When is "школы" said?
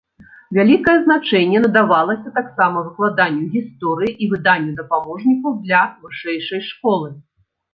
6.71-7.07